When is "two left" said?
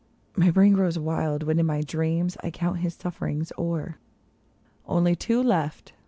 5.15-5.93